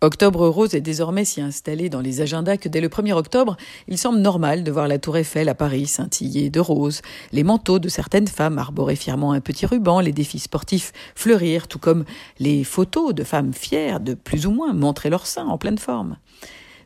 Octobre 0.00 0.46
rose 0.46 0.76
est 0.76 0.80
désormais 0.80 1.24
si 1.24 1.40
installé 1.40 1.88
dans 1.88 2.00
les 2.00 2.20
agendas 2.20 2.56
que 2.56 2.68
dès 2.68 2.80
le 2.80 2.88
1er 2.88 3.14
octobre, 3.14 3.56
il 3.88 3.98
semble 3.98 4.20
normal 4.20 4.62
de 4.62 4.70
voir 4.70 4.86
la 4.86 5.00
tour 5.00 5.16
Eiffel 5.16 5.48
à 5.48 5.56
Paris 5.56 5.88
scintiller 5.88 6.50
de 6.50 6.60
rose, 6.60 7.02
les 7.32 7.42
manteaux 7.42 7.80
de 7.80 7.88
certaines 7.88 8.28
femmes 8.28 8.58
arborer 8.58 8.94
fièrement 8.94 9.32
un 9.32 9.40
petit 9.40 9.66
ruban, 9.66 9.98
les 9.98 10.12
défis 10.12 10.38
sportifs 10.38 10.92
fleurir, 11.16 11.66
tout 11.66 11.80
comme 11.80 12.04
les 12.38 12.62
photos 12.62 13.12
de 13.12 13.24
femmes 13.24 13.52
fières 13.52 13.98
de 13.98 14.14
plus 14.14 14.46
ou 14.46 14.52
moins 14.52 14.72
montrer 14.72 15.10
leur 15.10 15.26
sein 15.26 15.48
en 15.48 15.58
pleine 15.58 15.78
forme. 15.78 16.16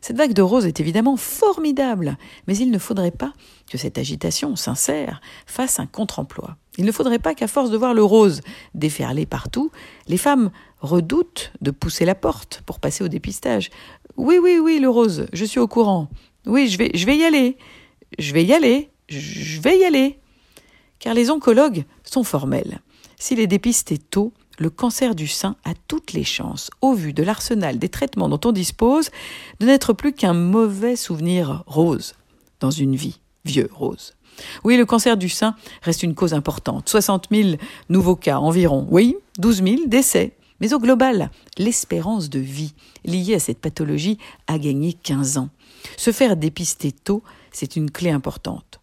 Cette 0.03 0.17
vague 0.17 0.33
de 0.33 0.41
rose 0.41 0.65
est 0.65 0.81
évidemment 0.81 1.15
formidable, 1.15 2.17
mais 2.45 2.57
il 2.57 2.71
ne 2.71 2.77
faudrait 2.77 3.09
pas 3.09 3.31
que 3.71 3.77
cette 3.77 3.97
agitation 3.97 4.57
sincère 4.57 5.21
fasse 5.45 5.79
un 5.79 5.85
contre-emploi. 5.85 6.57
Il 6.77 6.83
ne 6.83 6.91
faudrait 6.91 7.19
pas 7.19 7.33
qu'à 7.33 7.47
force 7.47 7.69
de 7.69 7.77
voir 7.77 7.93
le 7.93 8.03
rose 8.03 8.41
déferler 8.75 9.25
partout, 9.25 9.71
les 10.09 10.17
femmes 10.17 10.51
redoutent 10.81 11.53
de 11.61 11.71
pousser 11.71 12.03
la 12.03 12.15
porte 12.15 12.63
pour 12.65 12.81
passer 12.81 13.05
au 13.05 13.07
dépistage. 13.07 13.69
Oui, 14.17 14.39
oui, 14.43 14.59
oui, 14.61 14.79
le 14.79 14.89
rose, 14.89 15.25
je 15.31 15.45
suis 15.45 15.61
au 15.61 15.69
courant. 15.69 16.09
Oui, 16.45 16.67
je 16.67 16.77
vais, 16.77 16.91
je 16.93 17.05
vais 17.05 17.15
y 17.15 17.23
aller. 17.23 17.57
Je 18.19 18.33
vais 18.33 18.43
y 18.43 18.51
aller. 18.51 18.89
Je 19.07 19.61
vais 19.61 19.79
y 19.79 19.85
aller. 19.85 20.19
Car 20.99 21.13
les 21.13 21.29
oncologues 21.29 21.85
sont 22.03 22.25
formels. 22.25 22.81
S'il 23.17 23.39
est 23.39 23.47
dépisté 23.47 23.99
tôt, 23.99 24.33
le 24.59 24.69
cancer 24.69 25.15
du 25.15 25.27
sein 25.27 25.55
a 25.63 25.73
toutes 25.87 26.13
les 26.13 26.23
chances, 26.23 26.69
au 26.81 26.93
vu 26.93 27.13
de 27.13 27.23
l'arsenal 27.23 27.79
des 27.79 27.89
traitements 27.89 28.29
dont 28.29 28.39
on 28.45 28.51
dispose, 28.51 29.09
de 29.59 29.65
n'être 29.65 29.93
plus 29.93 30.13
qu'un 30.13 30.33
mauvais 30.33 30.95
souvenir 30.95 31.63
rose 31.67 32.15
dans 32.59 32.71
une 32.71 32.95
vie, 32.95 33.19
vieux 33.45 33.69
rose. 33.71 34.13
Oui, 34.63 34.77
le 34.77 34.85
cancer 34.85 35.17
du 35.17 35.29
sein 35.29 35.55
reste 35.81 36.03
une 36.03 36.15
cause 36.15 36.33
importante. 36.33 36.89
60 36.89 37.27
000 37.31 37.49
nouveaux 37.89 38.15
cas 38.15 38.37
environ. 38.37 38.87
Oui, 38.89 39.15
12 39.37 39.63
000 39.63 39.75
décès. 39.87 40.35
Mais 40.59 40.73
au 40.73 40.79
global, 40.79 41.29
l'espérance 41.57 42.29
de 42.29 42.39
vie 42.39 42.73
liée 43.03 43.35
à 43.35 43.39
cette 43.39 43.59
pathologie 43.59 44.17
a 44.47 44.57
gagné 44.57 44.93
15 44.93 45.37
ans. 45.37 45.49
Se 45.97 46.11
faire 46.11 46.37
dépister 46.37 46.91
tôt, 46.91 47.21
c'est 47.51 47.75
une 47.75 47.91
clé 47.91 48.09
importante. 48.11 48.79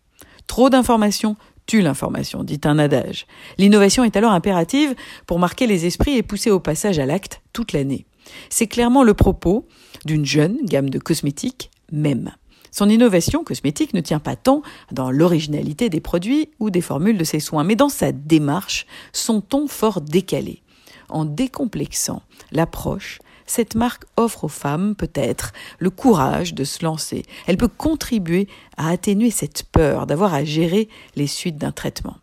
Trop 0.46 0.68
d'informations 0.68 1.36
l'information, 1.78 2.44
dit 2.44 2.60
un 2.64 2.78
adage. 2.78 3.26
L'innovation 3.58 4.04
est 4.04 4.16
alors 4.16 4.32
impérative 4.32 4.94
pour 5.26 5.38
marquer 5.38 5.66
les 5.66 5.86
esprits 5.86 6.16
et 6.16 6.22
pousser 6.22 6.50
au 6.50 6.60
passage 6.60 6.98
à 6.98 7.06
l'acte 7.06 7.40
toute 7.52 7.72
l'année. 7.72 8.06
C'est 8.48 8.66
clairement 8.66 9.02
le 9.02 9.14
propos 9.14 9.66
d'une 10.04 10.24
jeune 10.24 10.58
gamme 10.64 10.90
de 10.90 10.98
cosmétiques, 10.98 11.70
même. 11.92 12.32
Son 12.70 12.88
innovation 12.88 13.42
cosmétique 13.42 13.94
ne 13.94 14.00
tient 14.00 14.20
pas 14.20 14.36
tant 14.36 14.62
dans 14.92 15.10
l'originalité 15.10 15.88
des 15.88 16.00
produits 16.00 16.50
ou 16.60 16.70
des 16.70 16.80
formules 16.80 17.18
de 17.18 17.24
ses 17.24 17.40
soins, 17.40 17.64
mais 17.64 17.76
dans 17.76 17.88
sa 17.88 18.12
démarche, 18.12 18.86
son 19.12 19.40
ton 19.40 19.66
fort 19.66 20.00
décalé. 20.00 20.62
En 21.08 21.24
décomplexant 21.24 22.22
l'approche, 22.52 23.18
cette 23.50 23.74
marque 23.74 24.04
offre 24.16 24.44
aux 24.44 24.48
femmes 24.48 24.94
peut-être 24.94 25.52
le 25.78 25.90
courage 25.90 26.54
de 26.54 26.64
se 26.64 26.84
lancer. 26.84 27.24
Elle 27.46 27.56
peut 27.56 27.68
contribuer 27.68 28.46
à 28.76 28.90
atténuer 28.90 29.30
cette 29.30 29.64
peur 29.64 30.06
d'avoir 30.06 30.32
à 30.34 30.44
gérer 30.44 30.88
les 31.16 31.26
suites 31.26 31.58
d'un 31.58 31.72
traitement. 31.72 32.16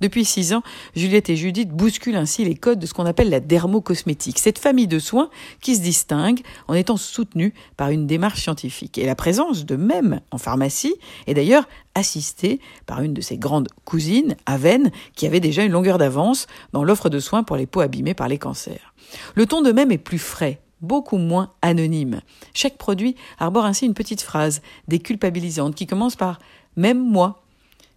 Depuis 0.00 0.24
six 0.24 0.52
ans, 0.54 0.62
Juliette 0.96 1.30
et 1.30 1.36
Judith 1.36 1.70
bousculent 1.70 2.16
ainsi 2.16 2.44
les 2.44 2.54
codes 2.54 2.78
de 2.78 2.86
ce 2.86 2.94
qu'on 2.94 3.06
appelle 3.06 3.30
la 3.30 3.40
dermocosmétique, 3.40 4.38
cette 4.38 4.58
famille 4.58 4.86
de 4.86 4.98
soins 4.98 5.30
qui 5.60 5.76
se 5.76 5.82
distingue 5.82 6.40
en 6.68 6.74
étant 6.74 6.96
soutenue 6.96 7.52
par 7.76 7.90
une 7.90 8.06
démarche 8.06 8.42
scientifique. 8.42 8.98
Et 8.98 9.06
la 9.06 9.14
présence 9.14 9.66
de 9.66 9.76
même 9.76 10.20
en 10.30 10.38
pharmacie 10.38 10.94
est 11.26 11.34
d'ailleurs 11.34 11.68
assistée 11.94 12.60
par 12.86 13.02
une 13.02 13.14
de 13.14 13.20
ses 13.20 13.36
grandes 13.36 13.68
cousines, 13.84 14.36
Aven, 14.46 14.90
qui 15.16 15.26
avait 15.26 15.40
déjà 15.40 15.64
une 15.64 15.72
longueur 15.72 15.98
d'avance 15.98 16.46
dans 16.72 16.84
l'offre 16.84 17.08
de 17.08 17.20
soins 17.20 17.42
pour 17.42 17.56
les 17.56 17.66
peaux 17.66 17.80
abîmées 17.80 18.14
par 18.14 18.28
les 18.28 18.38
cancers. 18.38 18.94
Le 19.34 19.46
ton 19.46 19.60
de 19.60 19.72
même 19.72 19.90
est 19.90 19.98
plus 19.98 20.18
frais, 20.18 20.60
beaucoup 20.80 21.18
moins 21.18 21.50
anonyme. 21.62 22.20
Chaque 22.54 22.78
produit 22.78 23.16
arbore 23.38 23.64
ainsi 23.64 23.86
une 23.86 23.94
petite 23.94 24.22
phrase 24.22 24.62
déculpabilisante 24.88 25.74
qui 25.74 25.86
commence 25.86 26.16
par 26.16 26.38
Même 26.76 27.04
moi. 27.04 27.42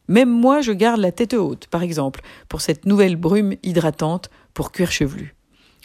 Même 0.07 0.29
moi, 0.29 0.61
je 0.61 0.71
garde 0.71 0.99
la 0.99 1.11
tête 1.11 1.33
haute, 1.33 1.67
par 1.67 1.83
exemple, 1.83 2.21
pour 2.49 2.61
cette 2.61 2.85
nouvelle 2.85 3.15
brume 3.15 3.55
hydratante 3.63 4.29
pour 4.53 4.71
cuir 4.71 4.91
chevelu. 4.91 5.35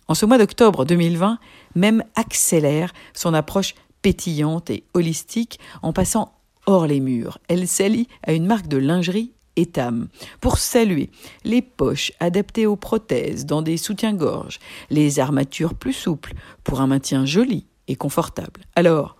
En 0.09 0.15
ce 0.15 0.27
mois 0.27 0.39
d'octobre 0.39 0.84
2020, 0.84 1.39
même 1.75 2.03
accélère 2.17 2.93
son 3.15 3.34
approche 3.34 3.75
pétillante 4.03 4.71
et 4.71 4.84
holistique 4.95 5.61
en 5.83 5.93
passant 5.93 6.33
hors 6.67 6.87
les 6.87 7.01
murs. 7.01 7.39
Elle 7.49 7.69
s'allie 7.69 8.09
à 8.27 8.33
une 8.33 8.47
marque 8.47 8.69
de 8.69 8.77
lingerie 8.77 9.33
Etam 9.56 10.09
pour 10.41 10.59
saluer 10.59 11.11
les 11.45 11.62
poches 11.62 12.12
adaptées 12.21 12.67
aux 12.67 12.77
prothèses 12.77 13.45
dans 13.45 13.62
des 13.62 13.77
soutiens-gorge, 13.77 14.59
les 14.91 15.19
armatures 15.19 15.75
plus 15.75 15.93
souples 15.93 16.35
pour 16.65 16.81
un 16.81 16.87
maintien 16.87 17.27
joli 17.27 17.67
et 17.89 17.97
confortable. 17.97 18.62
Alors, 18.77 19.17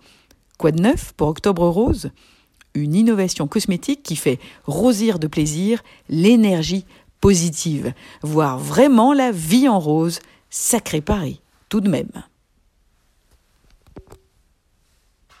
quoi 0.57 0.71
de 0.71 0.81
neuf 0.81 1.13
pour 1.13 1.27
Octobre 1.27 1.67
Rose? 1.67 2.11
Une 2.75 2.95
innovation 2.95 3.47
cosmétique 3.47 4.03
qui 4.03 4.15
fait 4.15 4.39
rosir 4.65 5.19
de 5.19 5.27
plaisir 5.27 5.81
l'énergie 6.09 6.85
positive, 7.21 7.93
voire 8.21 8.59
vraiment 8.59 9.13
la 9.13 9.31
vie 9.31 9.67
en 9.67 9.79
rose, 9.79 10.19
sacré 10.49 11.01
Paris, 11.01 11.41
tout 11.67 11.81
de 11.81 11.89
même. 11.89 12.11